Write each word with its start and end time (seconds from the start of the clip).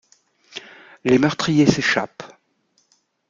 Les 1.05 1.19
meurtriers 1.19 1.67
s'échappent. 1.71 2.23